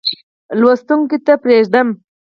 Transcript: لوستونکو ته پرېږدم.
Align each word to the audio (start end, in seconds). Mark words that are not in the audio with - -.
لوستونکو 0.59 1.17
ته 1.25 1.33
پرېږدم. 1.43 1.87